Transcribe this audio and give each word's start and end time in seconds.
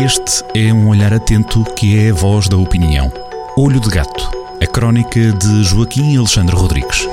Este 0.00 0.44
é 0.54 0.72
um 0.72 0.88
olhar 0.88 1.12
atento 1.12 1.64
que 1.74 1.98
é 1.98 2.10
a 2.10 2.14
voz 2.14 2.48
da 2.48 2.56
opinião. 2.56 3.12
Olho 3.56 3.80
de 3.80 3.90
Gato, 3.90 4.30
a 4.62 4.66
crónica 4.66 5.32
de 5.32 5.64
Joaquim 5.64 6.16
Alexandre 6.16 6.54
Rodrigues. 6.54 7.04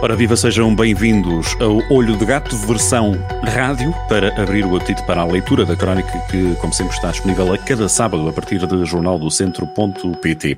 Ora 0.00 0.16
viva, 0.16 0.36
sejam 0.36 0.74
bem-vindos 0.74 1.54
ao 1.60 1.78
Olho 1.94 2.16
de 2.16 2.24
Gato, 2.24 2.56
versão 2.56 3.12
rádio, 3.44 3.94
para 4.08 4.28
abrir 4.42 4.64
o 4.64 4.74
apetite 4.74 5.06
para 5.06 5.20
a 5.20 5.26
leitura 5.26 5.66
da 5.66 5.76
crónica 5.76 6.18
que, 6.30 6.54
como 6.56 6.72
sempre, 6.72 6.94
está 6.94 7.10
disponível 7.10 7.52
a 7.52 7.58
cada 7.58 7.90
sábado 7.90 8.26
a 8.26 8.32
partir 8.32 8.66
de 8.66 8.84
jornaldocentro.pt. 8.86 10.56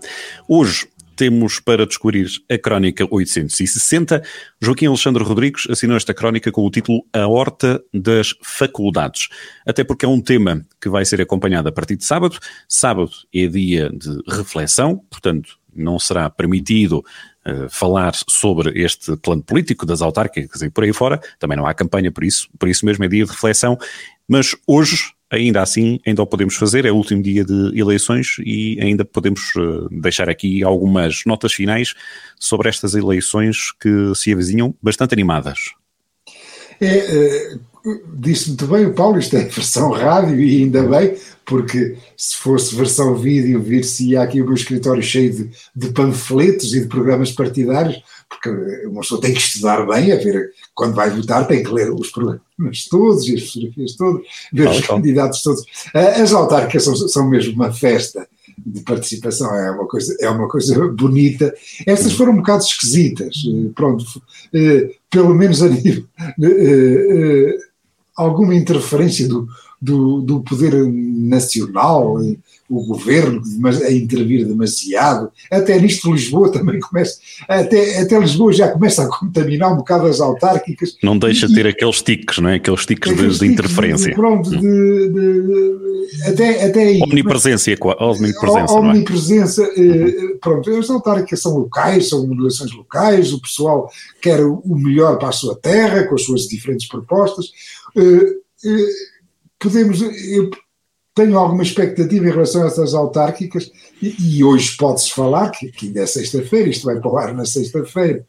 Hoje 0.49 0.87
temos 1.17 1.61
para 1.61 1.87
descobrir 1.87 2.29
a 2.51 2.59
Crónica 2.59 3.07
860. 3.11 4.23
Joaquim 4.61 4.87
Alexandre 4.87 5.23
Rodrigues 5.23 5.67
assinou 5.71 5.97
esta 5.97 6.15
crónica 6.15 6.51
com 6.51 6.65
o 6.65 6.71
título 6.71 7.05
A 7.13 7.27
Horta 7.27 7.83
das 7.93 8.35
Faculdades. 8.43 9.29
Até 9.67 9.85
porque 9.85 10.05
é 10.05 10.09
um 10.09 10.21
tema 10.21 10.65
que 10.81 10.89
vai 10.89 11.05
ser 11.05 11.21
acompanhado 11.21 11.69
a 11.69 11.73
partir 11.73 11.97
de 11.97 12.05
sábado. 12.05 12.39
Sábado 12.69 13.11
é 13.35 13.47
dia 13.47 13.91
de 13.91 14.21
reflexão, 14.29 14.99
portanto, 15.11 15.59
não 15.75 15.99
será 15.99 16.31
permitido 16.31 17.05
uh, 17.47 17.69
falar 17.69 18.13
sobre 18.29 18.81
este 18.81 19.17
plano 19.17 19.43
político 19.43 19.85
das 19.85 20.03
autárquicas 20.03 20.63
e 20.63 20.71
por 20.71 20.85
aí 20.85 20.93
fora. 20.93 21.21
Também 21.39 21.57
não 21.57 21.67
há 21.67 21.75
campanha 21.75 22.13
por 22.13 22.25
isso, 22.25 22.49
por 22.59 22.69
isso 22.69 22.87
mesmo 22.87 23.05
é 23.05 23.09
dia 23.09 23.25
de 23.25 23.31
reflexão. 23.31 23.79
Mas 24.29 24.57
hoje 24.67 25.13
ainda 25.35 25.63
assim, 25.63 26.01
ainda 26.07 26.23
o 26.23 26.27
podemos 26.27 26.57
fazer, 26.57 26.85
é 26.85 26.93
o 26.93 26.97
último 26.97 27.23
dia 27.23 27.45
de 27.45 27.79
eleições 27.79 28.37
e 28.45 28.79
ainda 28.81 29.05
podemos 29.05 29.55
uh, 29.57 29.89
deixar 29.91 30.29
aqui 30.29 30.63
algumas 30.63 31.23
notas 31.27 31.53
finais 31.53 31.95
sobre 32.39 32.69
estas 32.69 32.95
eleições 32.95 33.73
que 33.81 34.15
se 34.15 34.33
avizinham 34.33 34.75
bastante 34.83 35.13
animadas. 35.13 35.75
É, 36.81 37.55
uh, 37.55 37.61
disse 38.15 38.49
muito 38.49 38.67
bem 38.67 38.87
o 38.87 38.95
Paulo, 38.95 39.19
isto 39.19 39.37
é 39.37 39.45
versão 39.45 39.91
rádio 39.91 40.41
e 40.41 40.63
ainda 40.63 40.83
bem, 40.85 41.17
porque 41.45 41.97
se 42.17 42.37
fosse 42.37 42.75
versão 42.75 43.15
vídeo, 43.15 43.63
vir-se-ia 43.63 44.23
aqui 44.23 44.41
o 44.41 44.45
meu 44.45 44.55
escritório 44.55 45.03
cheio 45.03 45.33
de, 45.33 45.51
de 45.77 45.93
panfletos 45.93 46.75
e 46.75 46.81
de 46.81 46.87
programas 46.87 47.31
partidários, 47.31 48.03
porque 48.29 48.49
uma 48.87 49.03
pessoa 49.03 49.21
tem 49.21 49.35
que 49.35 49.41
estudar 49.41 49.87
bem, 49.87 50.13
a 50.13 50.17
ver, 50.17 50.51
quando 50.75 50.95
vai 50.95 51.11
votar 51.11 51.47
tem 51.47 51.63
que 51.63 51.71
ler 51.71 51.91
os 51.93 52.11
programas 52.11 52.41
todos 52.91 53.29
e 53.29 53.35
as 53.35 53.53
fotografias 53.53 53.93
todas, 53.97 54.23
ver 54.53 54.69
os 54.69 54.81
candidatos 54.81 55.43
todos. 55.43 55.65
As 55.93 56.33
autárquicas 56.33 56.85
são, 56.85 56.97
são 56.97 57.29
mesmo 57.29 57.55
uma 57.55 57.73
festa 57.73 58.27
de 58.59 58.81
participação, 58.83 59.55
é 59.55 59.71
uma 59.71 59.87
coisa, 59.87 60.17
é 60.21 60.29
uma 60.29 60.49
coisa 60.49 60.89
bonita. 60.89 61.55
Estas 61.87 62.13
foram 62.13 62.33
um 62.33 62.37
bocado 62.37 62.63
esquisitas, 62.65 63.37
pronto, 63.75 64.05
eh, 64.53 64.91
pelo 65.11 65.35
menos 65.35 65.63
a 65.63 65.69
nível, 65.69 66.05
eh, 66.19 66.47
eh, 66.47 67.59
alguma 68.17 68.55
interferência 68.55 69.29
do, 69.29 69.49
do, 69.81 70.21
do 70.21 70.41
poder 70.41 70.75
nacional, 70.87 72.19
o 72.77 72.87
governo 72.87 73.43
a 73.87 73.93
intervir 73.93 74.47
demasiado, 74.47 75.31
até 75.51 75.79
nisto 75.79 76.13
Lisboa 76.13 76.51
também 76.51 76.81
começa, 76.81 77.19
até, 77.49 78.01
até 78.01 78.19
Lisboa 78.19 78.53
já 78.53 78.69
começa 78.69 79.05
a 79.05 79.09
contaminar 79.09 79.73
um 79.73 79.77
bocado 79.77 80.07
as 80.07 80.21
autárquicas. 80.21 80.97
Não 81.03 81.19
deixa 81.19 81.47
de 81.47 81.55
ter 81.55 81.67
aqueles 81.67 82.03
tiques, 82.03 82.39
não 82.39 82.49
é? 82.49 82.57
Aqueles 82.57 82.87
tiques 82.87 83.17
de, 83.17 83.39
de, 83.39 83.47
interferência. 83.47 84.11
De, 84.11 84.15
pronto, 84.15 84.51
de, 84.51 84.59
de, 84.59 86.29
até, 86.29 86.65
até 86.65 86.83
aí. 86.83 87.01
Omnipresença, 87.03 87.71
omnipresença, 88.01 88.75
omnipresença 88.75 89.63
é? 89.63 89.81
eh, 89.81 90.37
pronto, 90.41 90.71
as 90.71 90.91
autárquicas 90.91 91.41
são 91.41 91.57
locais, 91.57 92.09
são 92.09 92.27
modulações 92.27 92.73
locais, 92.73 93.33
o 93.33 93.41
pessoal 93.41 93.91
quer 94.21 94.45
o 94.45 94.77
melhor 94.77 95.19
para 95.19 95.29
a 95.29 95.33
sua 95.33 95.57
terra, 95.57 96.05
com 96.05 96.15
as 96.15 96.23
suas 96.23 96.43
diferentes 96.43 96.87
propostas. 96.87 97.47
Eh, 97.97 98.35
eh, 98.67 98.89
podemos, 99.59 100.01
eu 100.01 100.51
tenho 101.15 101.39
alguma 101.39 101.63
expectativa 101.63 102.27
em 102.27 102.31
relação 102.31 102.65
a 102.65 102.67
essas 102.67 102.93
autárquicas 102.93 103.71
e, 104.03 104.39
e 104.39 104.45
hoje 104.45 104.77
pode-se 104.77 105.13
falar, 105.13 105.51
que, 105.51 105.71
que, 105.71 105.87
ainda 105.87 106.01
é 106.01 106.07
sexta-feira, 106.07 106.69
isto 106.69 106.87
vai 106.87 106.99
para 106.99 107.11
o 107.11 107.17
ar 107.17 107.33
na 107.33 107.45
sexta-feira, 107.45 108.27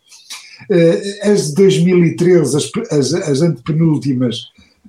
uh, 0.69 1.31
as 1.31 1.50
de 1.50 1.56
2013, 1.56 2.57
as, 2.57 2.72
as, 2.91 3.13
as 3.13 3.41
antepenúltimas, 3.41 4.41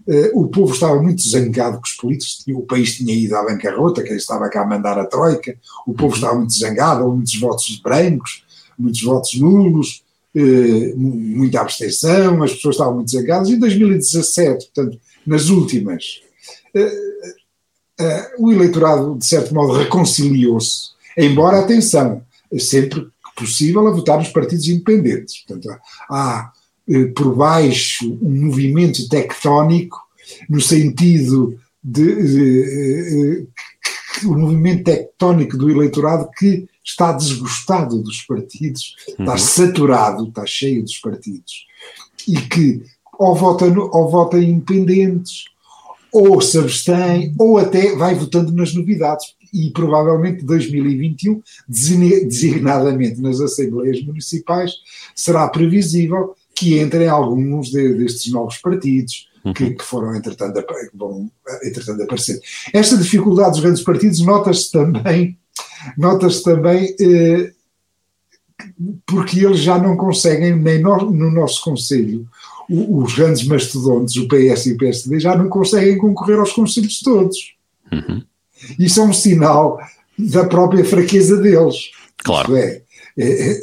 uh, 0.06 0.38
o 0.38 0.46
povo 0.48 0.74
estava 0.74 1.00
muito 1.02 1.26
zangado 1.26 1.78
com 1.78 1.84
os 1.84 1.92
políticos, 1.92 2.44
o 2.48 2.62
país 2.62 2.96
tinha 2.96 3.14
ido 3.14 3.34
à 3.34 3.42
bancarrota, 3.42 4.02
quem 4.02 4.16
estava 4.16 4.48
cá 4.50 4.62
a 4.62 4.66
mandar 4.66 4.98
a 4.98 5.06
troika, 5.06 5.56
o 5.86 5.94
povo 5.94 6.14
estava 6.14 6.34
muito 6.34 6.52
zangado, 6.52 7.02
houve 7.02 7.16
muitos 7.16 7.40
votos 7.40 7.80
brancos, 7.82 8.44
muitos 8.78 9.02
votos 9.02 9.40
nulos, 9.40 10.04
uh, 10.34 10.98
muita 10.98 11.62
abstenção, 11.62 12.42
as 12.42 12.52
pessoas 12.52 12.74
estavam 12.74 12.96
muito 12.96 13.10
zangadas. 13.10 13.48
Em 13.48 13.58
2017, 13.58 14.66
portanto, 14.66 15.00
nas 15.26 15.48
últimas, 15.48 16.20
uh, 18.00 18.44
o 18.44 18.52
eleitorado, 18.52 19.16
de 19.16 19.26
certo 19.26 19.54
modo, 19.54 19.72
reconciliou-se, 19.72 20.90
embora, 21.16 21.60
atenção, 21.60 22.22
sempre 22.58 23.02
que 23.02 23.34
possível, 23.36 23.86
a 23.86 23.90
votar 23.90 24.18
nos 24.18 24.28
partidos 24.28 24.68
independentes. 24.68 25.44
Portanto, 25.44 25.78
há 26.08 26.52
uh, 26.88 27.12
por 27.12 27.34
baixo 27.34 28.18
um 28.22 28.46
movimento 28.46 29.08
tectónico 29.08 29.98
no 30.48 30.60
sentido 30.60 31.58
de, 31.82 32.02
uh, 32.02 33.48
o 34.24 34.34
movimento 34.34 34.84
tectónico 34.84 35.56
do 35.56 35.70
eleitorado 35.70 36.28
que 36.38 36.68
está 36.84 37.12
desgostado 37.12 38.02
dos 38.02 38.22
partidos, 38.22 38.94
uhum. 39.08 39.24
está 39.24 39.38
saturado, 39.38 40.28
está 40.28 40.46
cheio 40.46 40.82
dos 40.82 40.98
partidos, 40.98 41.66
e 42.26 42.36
que 42.40 42.82
ou 43.18 43.34
vota, 43.34 43.68
no, 43.68 43.90
ou 43.92 44.10
vota 44.10 44.38
em 44.38 44.50
independentes, 44.50 45.44
ou 46.12 46.40
se 46.40 46.58
abstém, 46.58 47.34
ou 47.38 47.58
até 47.58 47.94
vai 47.94 48.14
votando 48.14 48.52
nas 48.52 48.74
novidades. 48.74 49.34
E 49.52 49.70
provavelmente 49.70 50.44
2021, 50.44 51.40
designadamente 51.68 53.20
nas 53.20 53.40
Assembleias 53.40 54.04
Municipais, 54.04 54.72
será 55.14 55.48
previsível 55.48 56.34
que 56.54 56.80
entrem 56.80 57.08
alguns 57.08 57.70
de, 57.70 57.94
destes 57.94 58.32
novos 58.32 58.58
partidos. 58.58 59.28
Que, 59.54 59.62
uhum. 59.62 59.76
que, 59.76 59.84
foram, 59.84 60.16
entretanto, 60.16 60.60
vão, 60.92 61.30
entretanto 61.62 62.02
aparecer. 62.02 62.40
Esta 62.72 62.96
dificuldade 62.96 63.52
dos 63.52 63.60
grandes 63.60 63.84
partidos 63.84 64.18
nota-se 64.18 64.72
também, 64.72 65.38
nota-se 65.96 66.42
também 66.42 66.96
eh, 67.00 67.52
porque 69.06 69.44
eles 69.44 69.60
já 69.60 69.78
não 69.78 69.96
conseguem, 69.96 70.56
nem 70.56 70.80
no, 70.80 71.10
no 71.10 71.30
nosso 71.30 71.62
Conselho, 71.62 72.26
os 72.68 73.14
grandes 73.14 73.46
mastodontes, 73.46 74.16
o 74.16 74.28
PS 74.28 74.66
e 74.66 74.72
o 74.72 74.76
PSD, 74.76 75.20
já 75.20 75.36
não 75.36 75.48
conseguem 75.48 75.98
concorrer 75.98 76.38
aos 76.38 76.52
conselhos 76.52 77.00
todos. 77.00 77.54
Uhum. 77.92 78.22
Isso 78.78 79.00
é 79.00 79.04
um 79.04 79.12
sinal 79.12 79.78
da 80.18 80.44
própria 80.44 80.84
fraqueza 80.84 81.36
deles. 81.36 81.90
Claro. 82.18 82.56
É, 82.56 82.82
é, 83.18 83.52
é, 83.52 83.60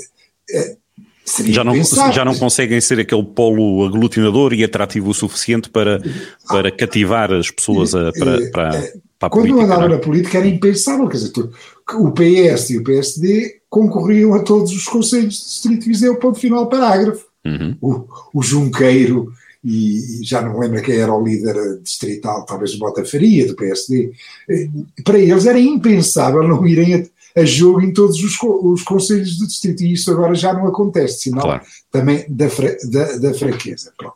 é 0.52 0.78
já 1.26 1.64
não, 1.64 1.74
já 2.12 2.26
não 2.26 2.36
conseguem 2.36 2.82
ser 2.82 3.00
aquele 3.00 3.24
polo 3.24 3.86
aglutinador 3.86 4.54
e 4.54 4.64
atrativo 4.64 5.10
o 5.10 5.14
suficiente 5.14 5.70
para, 5.70 6.02
para 6.48 6.70
cativar 6.70 7.32
as 7.32 7.50
pessoas 7.50 7.96
a, 7.96 8.12
para, 8.12 8.52
para, 8.52 8.72
para 9.18 9.28
a 9.28 9.30
Quando 9.30 9.32
política. 9.32 9.56
Quando 9.56 9.64
andaram 9.64 9.90
na 9.90 10.00
política 10.00 10.38
era 10.38 10.48
impensável, 10.48 11.08
quer 11.08 11.18
dizer, 11.18 11.50
o 11.94 12.12
PS 12.12 12.72
e 12.72 12.78
o 12.78 12.84
PSD 12.84 13.62
concorriam 13.70 14.34
a 14.34 14.40
todos 14.40 14.72
os 14.74 14.84
conselhos 14.84 15.36
de 15.36 15.44
distrito 15.46 15.86
Viseu, 15.86 16.16
ponto 16.18 16.40
final, 16.40 16.68
parágrafo. 16.68 17.26
Uhum. 17.46 17.78
O, 17.82 18.08
o 18.34 18.42
Junqueiro, 18.42 19.34
e, 19.64 20.20
já 20.24 20.42
não 20.42 20.60
lembro 20.60 20.82
quem 20.82 20.98
era 20.98 21.14
o 21.14 21.24
líder 21.24 21.80
distrital, 21.82 22.46
talvez 22.46 22.74
o 22.74 22.80
Botafaria, 22.80 23.48
do 23.48 23.56
PSD, 23.56 24.12
eh, 24.50 24.70
para 25.04 25.20
eles 25.20 25.46
era 25.46 25.60
impensável 25.60 26.48
não 26.48 26.66
irem 26.66 26.96
a, 26.96 27.42
a 27.42 27.46
jogo 27.46 27.82
em 27.82 27.92
todos 27.94 28.22
os, 28.24 28.38
os 28.42 28.84
conselhos 28.84 29.38
do 29.38 29.48
distrito, 29.48 29.84
e 29.84 29.94
isso 29.94 30.12
agora 30.12 30.36
já 30.36 30.54
não 30.54 30.68
acontece, 30.68 31.24
sinal 31.24 31.44
claro. 31.44 31.64
também 31.92 32.26
da, 32.30 32.50
fra, 32.50 32.76
da, 32.90 33.18
da, 33.18 33.34
fraqueza. 33.34 33.94
Pronto. 33.98 34.16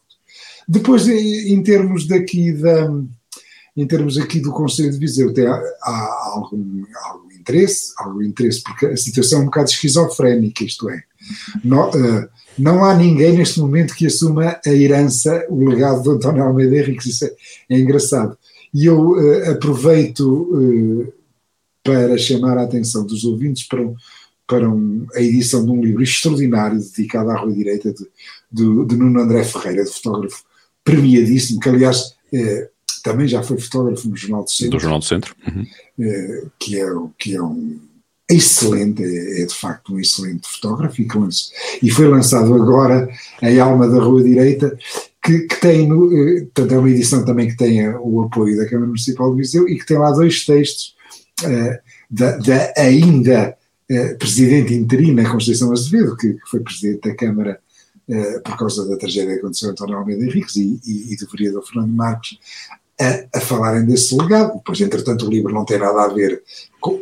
Depois, 0.68 1.07
em 1.07 1.63
termos 1.63 2.07
daqui 2.07 2.51
da 2.51 2.89
em 3.77 3.85
termos 3.85 4.18
aqui 4.18 4.39
do 4.39 4.51
Conselho 4.51 4.91
de 4.91 4.97
Viseu, 4.97 5.31
tem, 5.31 5.45
há, 5.45 5.62
há 5.83 6.31
algum, 6.33 6.83
algum 7.06 7.26
interesse, 7.47 7.94
algum 7.97 8.21
interesse, 8.21 8.61
porque 8.61 8.85
a 8.88 8.97
situação 8.97 9.39
é 9.39 9.41
um 9.44 9.45
bocado 9.45 9.69
esquizofrénica, 9.69 10.63
isto 10.63 10.89
é, 10.89 11.03
no, 11.63 11.89
uh, 11.89 12.27
não 12.57 12.83
há 12.83 12.95
ninguém 12.95 13.38
neste 13.38 13.59
momento 13.59 13.95
que 13.95 14.07
assuma 14.07 14.59
a 14.65 14.69
herança, 14.69 15.45
o 15.49 15.67
legado 15.67 16.01
de 16.01 16.09
António 16.09 16.44
Almeida 16.44 16.75
Henriques, 16.75 17.05
isso 17.07 17.25
é, 17.25 17.31
é 17.69 17.79
engraçado. 17.79 18.38
E 18.73 18.85
eu 18.85 19.11
uh, 19.11 19.51
aproveito 19.51 20.21
uh, 20.21 21.13
para 21.83 22.17
chamar 22.17 22.57
a 22.57 22.63
atenção 22.63 23.05
dos 23.05 23.23
ouvintes 23.23 23.67
para, 23.67 23.81
para 24.47 24.69
um, 24.69 25.05
a 25.15 25.21
edição 25.21 25.63
de 25.63 25.71
um 25.71 25.81
livro 25.81 26.03
extraordinário 26.03 26.79
dedicado 26.79 27.29
à 27.29 27.38
Rua 27.38 27.53
Direita 27.53 27.94
de, 27.94 28.05
de, 28.51 28.85
de 28.85 28.95
Nuno 28.97 29.21
André 29.21 29.44
Ferreira, 29.44 29.83
de 29.83 29.91
fotógrafo 29.91 30.44
premiadíssimo, 30.83 31.59
que 31.59 31.69
aliás 31.69 32.15
eh, 32.33 32.69
também 33.01 33.27
já 33.27 33.44
foi 33.44 33.57
fotógrafo 33.59 34.07
no 34.07 34.15
Jornal 34.15 34.44
do 34.44 34.51
Centro. 34.51 34.77
Do 34.77 34.81
Jornal 34.81 34.99
do 34.99 35.05
Centro. 35.05 35.35
Uhum. 35.47 35.65
que, 36.59 36.79
é, 36.79 36.88
que 37.17 37.35
é 37.35 37.41
um 37.41 37.79
excelente, 38.29 39.03
é, 39.03 39.41
é, 39.41 39.45
de 39.45 39.53
facto 39.53 39.94
um 39.94 39.99
excelente 39.99 40.47
fotógrafo 40.47 41.01
e, 41.01 41.07
e 41.81 41.89
foi 41.89 42.07
lançado 42.07 42.53
agora 42.53 43.09
em 43.41 43.59
Alma 43.59 43.88
da 43.88 43.99
Rua 43.99 44.21
Direita, 44.21 44.77
que, 45.23 45.39
que 45.39 45.61
tem, 45.61 45.85
eh, 45.85 46.41
portanto, 46.41 46.73
é 46.73 46.77
uma 46.77 46.89
edição 46.89 47.25
também 47.25 47.47
que 47.47 47.57
tem 47.57 47.88
o 47.89 48.21
apoio 48.21 48.57
da 48.57 48.65
Câmara 48.65 48.88
Municipal 48.88 49.31
de 49.31 49.38
Viseu 49.38 49.67
e 49.67 49.77
que 49.77 49.85
tem 49.85 49.97
lá 49.97 50.11
dois 50.11 50.45
textos 50.45 50.95
uh, 51.44 51.77
da, 52.09 52.38
da, 52.38 52.73
ainda 52.77 53.57
uh, 53.91 54.17
presidente 54.17 54.73
interina 54.73 55.29
Conceição 55.29 55.71
Azevedo, 55.71 56.15
que, 56.15 56.33
que, 56.33 56.49
foi 56.49 56.61
presidente 56.61 57.09
da 57.09 57.15
Câmara 57.15 57.59
uh, 58.07 58.41
por 58.41 58.57
causa 58.57 58.88
da 58.88 58.97
tragédia 58.97 59.33
que 59.33 59.39
aconteceu 59.39 59.69
António 59.69 59.97
Almeida 59.97 60.23
Henriques 60.23 60.55
e, 60.55 60.79
e, 60.85 61.13
e 61.13 61.17
do 61.17 61.27
vereador 61.29 61.65
Fernando 61.65 61.91
Marques, 61.91 62.38
a, 62.99 63.38
a, 63.38 63.41
falarem 63.41 63.85
desse 63.85 64.15
legado. 64.15 64.61
Pois, 64.65 64.79
entretanto, 64.81 65.25
o 65.25 65.29
livro 65.29 65.53
não 65.53 65.65
tem 65.65 65.77
nada 65.77 66.03
a 66.03 66.07
ver 66.07 66.41
com, 66.79 66.99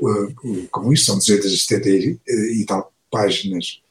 com 0.72 0.94
isso, 0.94 1.06
são 1.06 1.18
270 1.18 1.90
e, 1.90 2.20
e 2.62 2.66
tal 2.66 2.92
páginas 3.10 3.82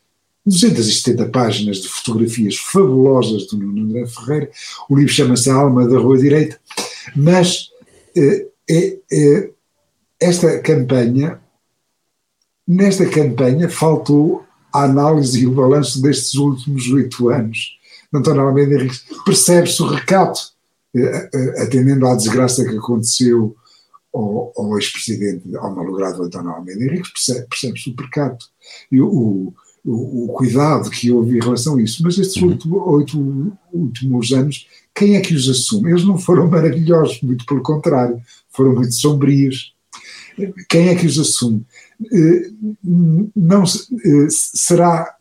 270 0.46 1.30
páginas 1.30 1.78
de 1.78 1.88
fotografias 1.88 2.56
fabulosas 2.56 3.46
do 3.46 3.56
Nuno 3.56 3.82
André 3.82 4.06
Ferreira. 4.06 4.50
O 4.90 4.96
livro 4.96 5.12
chama-se 5.12 5.48
A 5.48 5.54
Alma 5.54 5.88
da 5.88 5.98
Rua 5.98 6.18
Direita, 6.18 6.60
mas 7.16 7.70
eh, 8.14 8.46
eh, 8.70 9.50
esta 10.20 10.58
campanha, 10.58 11.40
nesta 12.68 13.06
campanha, 13.06 13.70
faltou 13.70 14.44
a 14.72 14.84
análise 14.84 15.40
e 15.40 15.46
o 15.46 15.52
balanço 15.52 16.02
destes 16.02 16.34
últimos 16.34 16.90
oito 16.92 17.30
anos. 17.30 17.78
António 18.12 18.42
Almeida 18.42 18.74
Henrique 18.74 19.00
percebe-se 19.24 19.82
o 19.82 19.86
recato, 19.86 20.40
eh, 20.40 20.42
eh, 20.42 20.53
atendendo 21.58 22.06
à 22.06 22.14
desgraça 22.14 22.64
que 22.64 22.76
aconteceu 22.76 23.56
ao, 24.14 24.52
ao 24.56 24.78
ex-presidente, 24.78 25.56
ao 25.56 25.74
malogrado 25.74 26.22
António 26.22 26.50
Almeida 26.50 26.84
Henrique, 26.84 27.12
percebe-se 27.12 27.46
percebe 27.48 27.94
o 27.98 28.02
recato. 28.02 28.46
E 28.90 29.00
o, 29.00 29.52
o, 29.84 30.24
o, 30.24 30.28
cuidado 30.28 30.88
que 30.88 31.10
houve 31.10 31.36
em 31.36 31.40
relação 31.40 31.76
a 31.76 31.82
isso. 31.82 32.02
Mas 32.02 32.16
estes 32.16 32.40
uhum. 32.40 32.50
oito, 32.50 32.90
oito, 32.90 33.58
últimos 33.72 34.32
anos, 34.32 34.66
quem 34.94 35.16
é 35.16 35.20
que 35.20 35.34
os 35.34 35.48
assume? 35.48 35.90
Eles 35.90 36.04
não 36.04 36.16
foram 36.16 36.46
maravilhosos, 36.50 37.20
muito 37.22 37.44
pelo 37.44 37.62
contrário, 37.62 38.20
foram 38.50 38.74
muito 38.74 38.94
sombrios. 38.94 39.74
Quem 40.68 40.88
é 40.88 40.94
que 40.94 41.06
os 41.06 41.18
assume? 41.18 41.64
Eh, 42.12 42.50
não 42.82 43.62
eh, 43.62 44.26
será. 44.28 45.14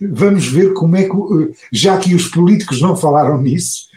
Vamos 0.00 0.46
ver 0.46 0.72
como 0.74 0.96
é 0.96 1.04
que. 1.04 1.10
Já 1.72 1.98
que 1.98 2.14
os 2.14 2.28
políticos 2.28 2.80
não 2.80 2.96
falaram 2.96 3.42
nisso, 3.42 3.88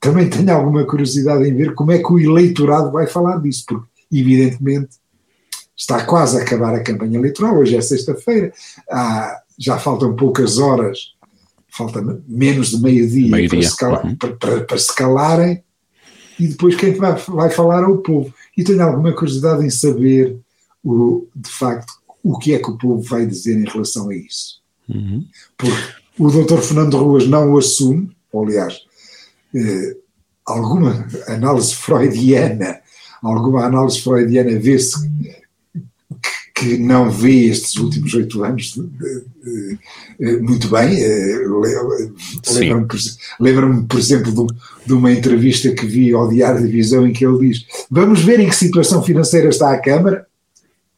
também 0.00 0.28
tenho 0.28 0.52
alguma 0.52 0.84
curiosidade 0.86 1.46
em 1.46 1.54
ver 1.54 1.74
como 1.74 1.92
é 1.92 1.98
que 1.98 2.12
o 2.12 2.18
eleitorado 2.18 2.90
vai 2.90 3.06
falar 3.06 3.38
disso, 3.38 3.64
porque, 3.66 3.86
evidentemente, 4.10 4.96
está 5.76 6.04
quase 6.04 6.38
a 6.38 6.42
acabar 6.42 6.74
a 6.74 6.82
campanha 6.82 7.18
eleitoral, 7.18 7.58
hoje 7.58 7.76
é 7.76 7.80
sexta-feira, 7.80 8.52
já 9.58 9.78
faltam 9.78 10.16
poucas 10.16 10.58
horas, 10.58 11.14
falta 11.68 12.02
menos 12.26 12.70
de 12.70 12.82
meio-dia 12.82 13.30
meio 13.30 13.48
para, 13.48 13.62
se 13.62 13.84
uhum. 13.84 14.16
para, 14.16 14.36
para, 14.36 14.60
para, 14.64 14.78
se 14.78 14.94
calarem, 14.94 15.62
e 16.38 16.48
depois 16.48 16.74
quem 16.74 16.94
vai, 16.94 17.14
vai 17.28 17.50
falar 17.50 17.82
é 17.82 17.86
o 17.86 17.98
povo. 17.98 18.32
E 18.56 18.64
tenho 18.64 18.82
alguma 18.82 19.12
curiosidade 19.12 19.64
em 19.64 19.70
saber, 19.70 20.38
o, 20.82 21.26
de 21.36 21.50
facto, 21.50 21.92
o 22.22 22.38
que 22.38 22.54
é 22.54 22.58
que 22.58 22.70
o 22.70 22.78
povo 22.78 23.02
vai 23.02 23.26
dizer 23.26 23.58
em 23.58 23.68
relação 23.68 24.08
a 24.08 24.14
isso. 24.14 24.60
Uhum. 24.88 25.24
Porque 25.56 25.92
o 26.18 26.30
doutor 26.30 26.62
Fernando 26.62 26.96
Ruas 26.96 27.26
não 27.26 27.52
o 27.52 27.58
assume, 27.58 28.10
ou, 28.32 28.44
aliás, 28.44 28.80
eh, 29.54 29.96
alguma 30.46 31.06
análise 31.26 31.74
freudiana, 31.74 32.80
alguma 33.22 33.64
análise 33.64 34.00
freudiana 34.00 34.58
vê-se 34.58 35.08
que 36.54 36.76
não 36.76 37.10
vê 37.10 37.46
estes 37.46 37.76
últimos 37.76 38.12
oito 38.12 38.44
anos 38.44 38.74
muito 40.42 40.68
bem. 40.68 41.02
Eh, 41.02 41.46
lembro-me, 42.50 42.88
lembro 43.40 43.86
por 43.86 43.98
exemplo, 43.98 44.46
de, 44.46 44.54
de, 44.86 44.92
uma 44.92 45.10
entrevista 45.10 45.72
que 45.72 45.86
vi 45.86 46.12
ao 46.12 46.28
Diário 46.28 46.62
de 46.62 46.70
Visão 46.70 47.06
em 47.06 47.12
que 47.12 47.24
ele 47.24 47.48
diz: 47.48 47.64
Vamos 47.90 48.22
ver 48.22 48.40
em 48.40 48.48
que 48.48 48.54
situação 48.54 49.02
financeira 49.02 49.48
está 49.48 49.72
a 49.72 49.78
Câmara. 49.78 50.26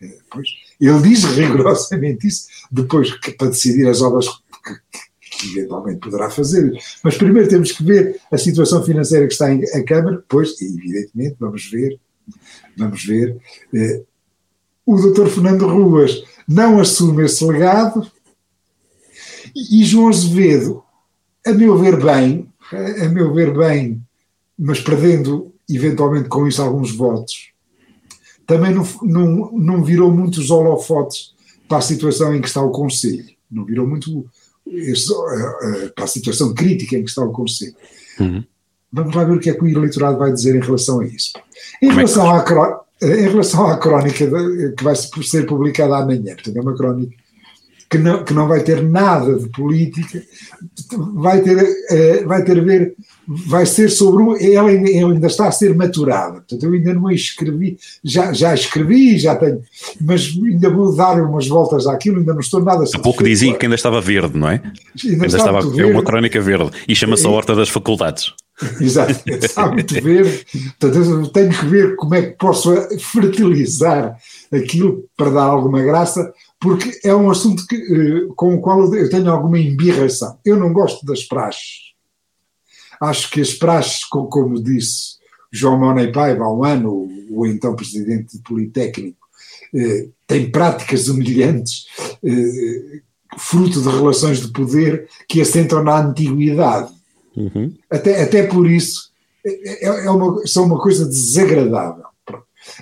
Eh, 0.01 0.19
pois, 0.31 0.49
ele 0.81 1.01
diz 1.03 1.25
rigorosamente 1.25 2.27
isso, 2.27 2.47
depois 2.71 3.13
que, 3.19 3.31
para 3.33 3.49
decidir 3.49 3.87
as 3.87 4.03
obras 4.03 4.27
que 4.29 4.99
eventualmente 5.45 6.01
poderá 6.01 6.31
fazer. 6.31 6.73
Mas 7.03 7.17
primeiro 7.17 7.49
temos 7.49 7.73
que 7.73 7.83
ver 7.85 8.21
a 8.31 8.39
situação 8.39 8.83
financeira 8.83 9.27
que 9.27 9.33
está 9.33 9.53
em 9.53 9.63
a 9.65 9.85
Câmara, 9.85 10.17
depois, 10.17 10.61
evidentemente, 10.61 11.37
vamos 11.39 11.71
ver, 11.71 11.99
vamos 12.77 13.05
ver 13.05 13.37
eh, 13.75 14.03
o 14.85 14.97
doutor 14.97 15.29
Fernando 15.29 15.67
Ruas 15.67 16.23
não 16.49 16.81
assume 16.81 17.25
esse 17.25 17.45
legado 17.45 18.11
e 19.55 19.85
João 19.85 20.09
Azevedo, 20.09 20.83
a 21.47 21.53
meu 21.53 21.79
ver 21.79 22.03
bem, 22.03 22.49
a 23.01 23.09
meu 23.09 23.33
ver 23.33 23.57
bem, 23.57 24.03
mas 24.59 24.81
perdendo 24.81 25.53
eventualmente 25.69 26.29
com 26.29 26.47
isso 26.47 26.61
alguns 26.61 26.95
votos, 26.95 27.53
também 28.47 28.75
não, 28.75 28.87
não, 29.03 29.53
não 29.53 29.85
virou 29.85 30.11
muitos 30.11 30.51
holofotes 30.51 31.35
para 31.69 31.79
a 31.79 31.83
situação 31.83 32.35
em 32.35 32.41
que 32.41 32.49
está 32.49 32.61
o 32.61 32.71
Conselho, 32.71 33.25
não 33.51 33.65
virou 33.65 33.87
muito 33.87 34.27
para 35.95 36.05
a 36.05 36.09
situação 36.09 36.55
crítica 36.55 36.97
em 36.97 37.03
que 37.03 37.11
está 37.11 37.23
o 37.23 37.33
Conselho. 37.33 37.75
Uhum. 38.21 38.45
Vamos 38.93 39.15
lá 39.15 39.25
ver 39.25 39.37
o 39.37 39.41
que 39.41 39.51
é 39.51 39.55
que 39.55 39.65
o 39.65 39.69
eleitorado 39.69 40.19
vai 40.19 40.33
dizer 40.33 40.55
em 40.55 40.61
relação 40.61 41.01
a 41.01 41.07
isso. 41.07 41.33
Em 41.81 41.87
Como 41.89 41.99
relação 41.99 42.37
é 42.37 42.45
que... 42.45 42.53
à, 42.53 42.81
em 43.03 43.29
relação 43.29 43.67
à 43.67 43.79
crónica 43.79 44.27
que 44.77 44.85
vai 44.85 44.95
ser 44.95 45.47
publicada 45.47 45.97
amanhã, 45.97 46.35
portanto 46.35 46.57
é 46.57 46.61
uma 46.61 46.77
crónica 46.77 47.22
que 47.93 47.99
não, 47.99 48.25
que 48.25 48.33
não 48.33 48.49
vai 48.49 48.61
ter 48.61 48.83
nada 48.83 49.39
de 49.39 49.51
política, 49.51 50.23
vai 51.13 51.43
ter, 51.43 51.59
uh, 51.59 52.27
vai 52.27 52.43
ter 52.43 52.59
a 52.59 52.63
ver, 52.63 52.95
vai 53.29 53.67
ser 53.67 53.91
sobre, 53.91 54.51
ela 54.51 54.71
ainda, 54.71 54.91
ela 54.91 55.13
ainda 55.13 55.27
está 55.27 55.47
a 55.47 55.53
ser 55.53 55.77
maturada, 55.77 56.37
portanto 56.37 56.65
eu 56.65 56.73
ainda 56.73 56.95
não 56.95 57.11
escrevi, 57.11 57.77
já, 58.03 58.33
já 58.33 58.55
escrevi, 58.55 59.19
já 59.19 59.37
tenho, 59.37 59.61
mas 60.01 60.35
ainda 60.43 60.71
vou 60.71 60.97
dar 60.97 61.23
umas 61.23 61.47
voltas 61.47 61.87
àquilo, 61.87 62.21
ainda 62.21 62.33
não 62.33 62.41
estou 62.41 62.65
nada 62.65 62.85
Há 62.95 62.99
pouco 62.99 63.23
dizia 63.23 63.55
que 63.55 63.67
ainda 63.67 63.77
estava 63.77 64.01
verde, 64.01 64.39
não 64.39 64.49
é? 64.49 64.63
Ainda, 65.05 65.25
ainda 65.25 65.27
estava, 65.27 65.59
é 65.59 65.85
uma 65.85 66.03
crónica 66.03 66.41
verde, 66.41 66.71
e 66.89 66.97
chama-se 66.97 67.27
a 67.27 67.31
Horta 67.31 67.55
das 67.55 67.69
Faculdades. 67.69 68.33
Muito 69.73 69.95
verde, 70.03 70.47
portanto 70.79 71.33
tenho 71.33 71.51
que 71.51 71.67
ver 71.67 71.97
como 71.97 72.15
é 72.15 72.23
que 72.23 72.39
posso 72.39 72.73
fertilizar 72.99 74.17
aquilo 74.53 75.09
para 75.17 75.31
dar 75.31 75.45
alguma 75.45 75.83
graça, 75.83 76.33
porque 76.61 77.01
é 77.05 77.15
um 77.15 77.31
assunto 77.31 77.67
que, 77.67 77.77
eh, 77.77 78.33
com 78.37 78.55
o 78.55 78.61
qual 78.61 78.93
eu 78.95 79.11
tenho 79.11 79.31
alguma 79.31 79.59
embirração. 79.59 80.39
Eu 80.45 80.57
não 80.57 80.73
gosto 80.73 81.05
das 81.05 81.23
praxes. 81.25 81.93
Acho 83.01 83.31
que 83.31 83.41
as 83.41 83.53
praxes, 83.53 84.05
como 84.05 84.63
disse 84.63 85.17
João 85.51 85.79
Monei 85.79 86.13
Paiva 86.13 86.45
há 86.45 86.53
um 86.53 86.65
ano, 86.65 87.09
o 87.31 87.47
então 87.47 87.75
presidente 87.75 88.39
Politécnico, 88.39 89.27
eh, 89.75 90.09
têm 90.27 90.51
práticas 90.51 91.09
humilhantes, 91.09 91.87
eh, 92.25 93.01
fruto 93.39 93.81
de 93.81 93.89
relações 93.89 94.41
de 94.41 94.49
poder 94.49 95.09
que 95.29 95.41
assentam 95.41 95.83
na 95.83 95.99
antiguidade. 95.99 96.93
Uhum. 97.37 97.73
Até, 97.91 98.23
até 98.23 98.43
por 98.45 98.69
isso, 98.69 99.11
é, 99.45 100.05
é 100.07 100.11
uma, 100.11 100.47
são 100.47 100.65
uma 100.65 100.81
coisa 100.81 101.07
desagradável. 101.07 102.05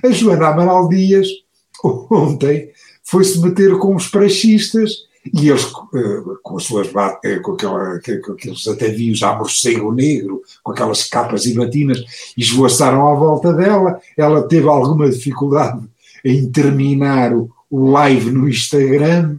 A 0.05 0.11
Joana 0.11 0.49
Amaral 0.49 0.89
Dias, 0.89 1.29
ontem, 1.85 2.71
foi-se 3.03 3.41
meter 3.41 3.79
com 3.79 3.95
os 3.95 4.09
praxistas 4.09 5.09
e 5.35 5.49
eles, 5.49 5.65
eh, 5.95 6.23
com 6.43 6.57
as 6.57 6.65
suas 6.65 6.89
eh, 7.25 7.39
com, 7.41 7.53
aquela, 7.53 8.01
com 8.25 8.33
aqueles 8.33 8.67
atavios 8.67 9.23
a 9.23 9.37
morcego 9.37 9.93
negro, 9.93 10.43
com 10.63 10.73
aquelas 10.73 11.05
capas 11.05 11.45
e 11.45 11.55
batinas, 11.55 12.03
esvoaçaram 12.37 13.07
à 13.07 13.15
volta 13.15 13.53
dela. 13.53 14.01
Ela 14.17 14.43
teve 14.49 14.67
alguma 14.67 15.11
dificuldade 15.11 15.85
em 16.25 16.51
terminar 16.51 17.35
o, 17.35 17.51
o 17.71 17.91
live 17.91 18.31
no 18.31 18.49
Instagram 18.49 19.37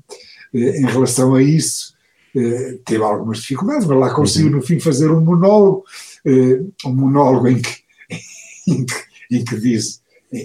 eh, 0.53 0.81
em 0.81 0.85
relação 0.85 1.33
a 1.33 1.41
isso. 1.41 1.90
Teve 2.85 3.03
algumas 3.03 3.39
dificuldades, 3.39 3.85
mas 3.85 3.97
lá 3.97 4.13
conseguiu 4.13 4.49
uhum. 4.49 4.57
no 4.57 4.61
fim 4.61 4.79
fazer 4.79 5.11
um 5.11 5.21
monólogo, 5.21 5.83
um 6.85 6.93
monólogo 6.93 7.47
em 7.47 7.61
que, 7.61 7.75
em 8.67 8.85
que, 8.85 8.93
em 9.31 9.43
que 9.43 9.59
diz, 9.59 10.01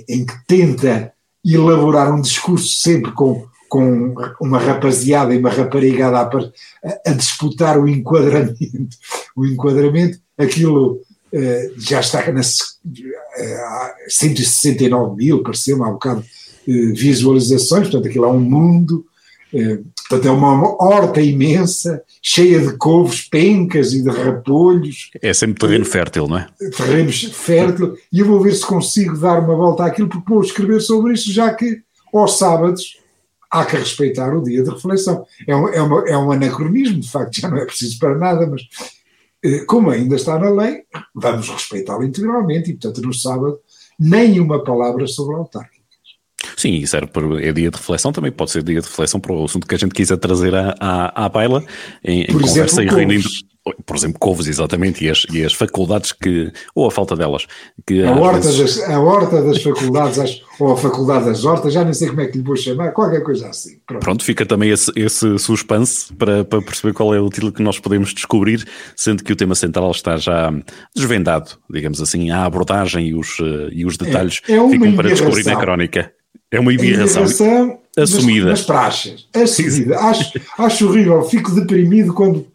em 0.09 0.27
que 0.27 0.35
tenta 0.47 1.13
elaborar 1.45 2.13
um 2.13 2.21
discurso 2.21 2.77
sempre 2.77 3.13
com, 3.13 3.47
com 3.69 4.17
uma 4.41 4.59
rapaziada 4.59 5.33
e 5.35 5.39
uma 5.39 5.51
raparigada 5.51 6.19
a, 6.19 6.31
a 7.07 7.13
disputar 7.13 7.79
o 7.79 7.89
enquadramento. 7.89 8.97
O 9.37 9.47
enquadramento, 9.47 10.19
aquilo 10.37 10.95
uh, 11.33 11.75
já 11.79 12.01
está 12.01 12.21
uh, 12.21 12.35
169 14.09 15.17
mil, 15.17 15.43
pareceu-me 15.43 15.85
há 15.85 15.89
um 15.89 15.93
bocado, 15.93 16.21
uh, 16.21 16.95
visualizações, 16.95 17.89
portanto 17.89 18.09
aquilo 18.09 18.25
é 18.25 18.29
um 18.29 18.41
mundo 18.41 19.07
portanto, 20.09 20.29
é 20.29 20.31
uma 20.31 20.83
horta 20.83 21.21
imensa, 21.21 22.03
cheia 22.23 22.61
de 22.61 22.77
couves, 22.77 23.23
pencas 23.29 23.93
e 23.93 24.03
de 24.03 24.11
repolhos. 24.11 25.11
É 25.21 25.33
sempre 25.33 25.61
terreno 25.61 25.85
fértil, 25.85 26.29
não 26.29 26.39
é? 26.39 26.49
Terreno 26.77 27.13
fértil, 27.13 27.97
e 28.13 28.21
eu 28.21 28.27
vou 28.27 28.41
ver 28.41 28.55
se 28.55 28.65
consigo 28.65 29.17
dar 29.17 29.41
uma 29.41 29.55
volta 29.55 29.85
àquilo, 29.85 30.09
porque 30.09 30.33
vou 30.33 30.43
escrever 30.43 30.81
sobre 30.81 31.15
isso, 31.15 31.33
já 31.33 31.53
que 31.53 31.83
aos 32.13 32.39
sábados 32.39 32.99
há 33.51 33.65
que 33.65 33.77
respeitar 33.77 34.35
o 34.35 34.43
dia 34.43 34.63
de 34.63 34.71
reflexão. 34.71 35.25
É 35.47 35.55
um, 35.57 35.69
é, 35.69 35.83
uma, 35.83 36.09
é 36.09 36.17
um 36.17 36.33
anacronismo, 36.33 37.01
de 37.01 37.11
facto, 37.11 37.41
já 37.41 37.49
não 37.49 37.59
é 37.59 37.65
preciso 37.65 37.99
para 37.99 38.17
nada, 38.17 38.47
mas 38.47 38.63
eh, 39.43 39.65
como 39.65 39.91
ainda 39.91 40.17
está 40.17 40.39
na 40.39 40.51
lei, 40.51 40.83
vamos 41.15 41.49
respeitá-la 41.49 42.05
integralmente 42.05 42.71
e, 42.71 42.75
portanto, 42.75 43.03
no 43.03 43.15
sábado, 43.15 43.59
nem 43.99 44.41
uma 44.41 44.63
palavra 44.63 45.07
sobre 45.07 45.35
a 45.35 45.39
autárquica. 45.39 45.76
Sim, 46.57 46.77
isso 46.77 46.97
é 46.97 47.53
dia 47.53 47.71
de 47.71 47.77
reflexão, 47.77 48.13
também 48.13 48.33
pode 48.33 48.51
ser 48.51 48.63
dia 48.63 48.81
de 48.81 48.87
reflexão 48.87 49.21
para 49.21 49.33
o 49.33 49.45
assunto 49.45 49.67
que 49.67 49.75
a 49.75 49.79
gente 49.79 49.95
quiser 49.95 50.17
trazer 50.17 50.55
à, 50.55 50.75
à, 50.81 51.27
à 51.27 51.29
baila, 51.29 51.63
em, 52.03 52.23
em 52.23 52.27
conversa 52.27 52.83
exemplo, 52.83 52.99
e 52.99 53.05
reunindo 53.05 53.29
por 53.85 53.97
exemplo, 53.97 54.19
couves, 54.19 54.47
exatamente, 54.47 55.05
e 55.05 55.11
as, 55.11 55.27
e 55.33 55.45
as 55.45 55.53
faculdades 55.53 56.13
que, 56.13 56.53
ou 56.75 56.87
a 56.87 56.91
falta 56.91 57.17
delas. 57.17 57.47
Que 57.87 58.05
a, 58.05 58.13
horta 58.13 58.41
vezes... 58.41 58.79
das, 58.79 58.91
a 58.91 59.01
horta 59.01 59.43
das 59.43 59.63
faculdades, 59.63 60.43
ou 60.61 60.73
a 60.73 60.77
faculdade 60.77 61.25
das 61.25 61.45
hortas, 61.45 61.73
já 61.73 61.83
nem 61.83 61.93
sei 61.93 62.09
como 62.09 62.21
é 62.21 62.27
que 62.27 62.39
lhe 62.39 62.45
vou 62.45 62.57
chamar, 62.57 62.93
qualquer 62.93 63.23
coisa 63.23 63.49
assim. 63.49 63.79
Pronto, 63.87 64.03
Pronto 64.03 64.25
fica 64.25 64.47
também 64.47 64.71
esse, 64.71 64.93
esse 64.95 65.39
suspense 65.39 66.13
para, 66.15 66.45
para 66.45 66.63
perceber 66.63 66.93
qual 66.95 67.15
é 67.15 67.21
o 67.21 67.29
título 67.29 67.53
que 67.53 67.63
nós 67.63 67.79
podemos 67.79 68.15
descobrir, 68.15 68.65
sendo 68.95 69.25
que 69.25 69.33
o 69.33 69.37
tema 69.37 69.55
central 69.55 69.91
está 69.91 70.17
já 70.17 70.53
desvendado, 70.95 71.59
digamos 71.69 72.01
assim, 72.01 72.31
a 72.31 72.45
abordagem 72.45 73.09
e 73.09 73.15
os, 73.15 73.39
e 73.73 73.85
os 73.85 73.97
detalhes 73.97 74.43
é, 74.49 74.55
é 74.55 74.69
ficam 74.69 74.95
para 74.95 75.09
descobrir 75.09 75.45
na 75.45 75.57
crónica. 75.57 76.13
É 76.51 76.61
uma 76.61 76.73
ibirração. 76.73 77.25
assumida. 77.97 78.51
Nas, 78.51 78.63
praxas. 78.63 79.27
Assumida. 79.35 79.99
acho, 79.99 80.41
acho 80.59 80.89
horrível. 80.89 81.23
Fico 81.25 81.51
deprimido 81.53 82.13
quando 82.13 82.47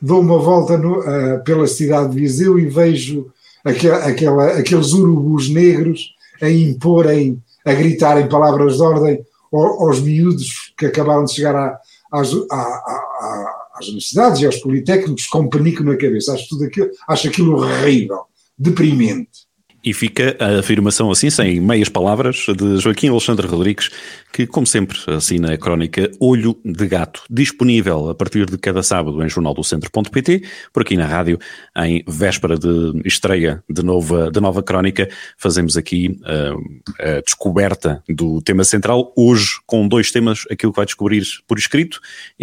dou 0.00 0.20
uma 0.20 0.38
volta 0.38 0.76
no, 0.76 1.00
uh, 1.00 1.44
pela 1.44 1.66
cidade 1.66 2.10
de 2.12 2.20
Viseu 2.20 2.58
e 2.58 2.66
vejo 2.66 3.30
aquela, 3.64 3.98
aquela, 3.98 4.46
aqueles 4.58 4.92
urubus 4.92 5.48
negros 5.48 6.14
a 6.40 6.50
imporem, 6.50 7.42
a 7.64 7.72
gritarem 7.72 8.28
palavras 8.28 8.76
de 8.76 8.82
ordem 8.82 9.20
aos, 9.52 10.00
miúdos 10.00 10.72
que 10.76 10.86
acabaram 10.86 11.24
de 11.24 11.32
chegar 11.32 11.54
à, 11.54 11.80
às, 12.12 12.32
à, 12.50 13.68
às 13.74 13.86
universidades 13.86 14.40
e 14.40 14.46
aos 14.46 14.56
politécnicos 14.56 15.26
com 15.26 15.48
penico 15.48 15.82
na 15.82 15.96
cabeça. 15.96 16.32
Acho, 16.32 16.48
tudo 16.48 16.64
aquilo, 16.64 16.90
acho 17.08 17.28
aquilo 17.28 17.56
horrível, 17.56 18.22
deprimente. 18.58 19.46
E 19.86 19.94
fica 19.94 20.36
a 20.40 20.58
afirmação 20.58 21.12
assim, 21.12 21.30
sem 21.30 21.60
meias 21.60 21.88
palavras, 21.88 22.44
de 22.56 22.78
Joaquim 22.78 23.08
Alexandre 23.08 23.46
Rodrigues, 23.46 23.88
que, 24.32 24.44
como 24.44 24.66
sempre, 24.66 24.98
assina 25.06 25.54
a 25.54 25.56
crónica 25.56 26.10
Olho 26.18 26.58
de 26.64 26.88
Gato, 26.88 27.22
disponível 27.30 28.10
a 28.10 28.14
partir 28.14 28.46
de 28.46 28.58
cada 28.58 28.82
sábado 28.82 29.24
em 29.24 29.28
jornaldocentro.pt, 29.28 30.42
por 30.72 30.82
aqui 30.82 30.96
na 30.96 31.06
rádio, 31.06 31.38
em 31.76 32.02
véspera 32.06 32.58
de 32.58 33.00
estreia 33.04 33.62
de 33.70 33.82
nova, 33.84 34.28
de 34.28 34.40
nova 34.40 34.60
crónica, 34.60 35.08
fazemos 35.38 35.76
aqui 35.76 36.18
uh, 36.22 36.82
a 37.00 37.20
descoberta 37.20 38.02
do 38.08 38.42
tema 38.42 38.64
central, 38.64 39.12
hoje 39.16 39.52
com 39.66 39.86
dois 39.86 40.10
temas, 40.10 40.40
aquilo 40.50 40.72
que 40.72 40.76
vai 40.76 40.86
descobrir 40.86 41.22
por 41.46 41.58
escrito, 41.58 42.00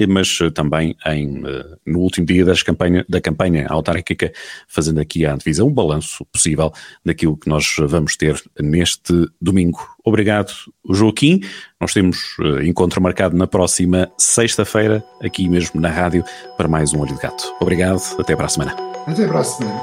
mas 0.07 0.39
também 0.55 0.95
em, 1.05 1.43
uh, 1.43 1.77
no 1.85 1.99
último 1.99 2.25
dia 2.25 2.45
das 2.45 2.63
campanha, 2.63 3.05
da 3.07 3.19
campanha 3.19 3.67
autárquica, 3.67 4.31
fazendo 4.67 5.01
aqui 5.01 5.25
a 5.25 5.35
divisão, 5.35 5.67
um 5.67 5.73
balanço 5.73 6.25
possível 6.31 6.71
daquilo 7.05 7.32
aquilo 7.33 7.37
que 7.37 7.49
nós 7.49 7.75
vamos 7.87 8.15
ter 8.15 8.41
neste 8.59 9.27
domingo. 9.41 9.79
Obrigado, 10.03 10.53
Joaquim. 10.89 11.41
Nós 11.79 11.93
temos 11.93 12.37
uh, 12.39 12.61
encontro 12.61 13.01
marcado 13.01 13.35
na 13.35 13.47
próxima 13.47 14.11
sexta-feira, 14.17 15.03
aqui 15.21 15.49
mesmo 15.49 15.81
na 15.81 15.89
rádio, 15.89 16.23
para 16.57 16.67
mais 16.67 16.93
um 16.93 16.99
Olho 16.99 17.15
de 17.15 17.21
Gato. 17.21 17.43
Obrigado, 17.59 18.01
até 18.19 18.35
para 18.35 18.45
a 18.45 18.49
semana. 18.49 18.75
Até 19.07 19.27
para 19.27 19.39
a 19.39 19.43
semana. 19.43 19.81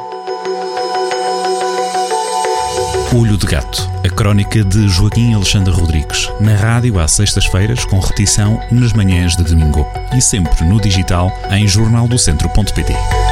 Olho 3.13 3.37
de 3.37 3.45
Gato, 3.45 3.91
a 4.05 4.09
crónica 4.09 4.63
de 4.63 4.89
Joaquim 4.89 5.35
Alexandre 5.35 5.73
Rodrigues, 5.73 6.31
na 6.41 6.55
rádio 6.55 6.97
às 7.01 7.11
sextas-feiras, 7.11 7.85
com 7.85 7.99
repetição 7.99 8.61
nas 8.71 8.93
manhãs 8.93 9.37
de 9.37 9.43
domingo 9.43 9.85
e 10.17 10.23
sempre 10.23 10.65
no 10.65 10.81
digital 10.81 11.33
em 11.51 11.67
jornaldocentro.pt. 11.67 13.30